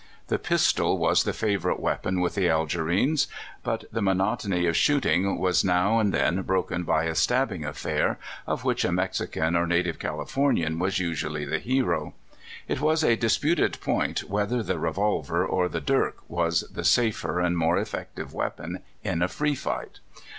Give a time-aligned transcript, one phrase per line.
[0.29, 3.27] The pistol was the favorite weapon with the Algerines,
[3.61, 8.17] but the monotony of shooting was now and then broken by a stabbing affair,
[8.47, 12.15] of which a Mexican or native Californian was usually the hero.
[12.67, 17.39] It was a disputed point whether the re volver or the dirk was the safer
[17.39, 19.99] and more effect ive weapon in a free fight.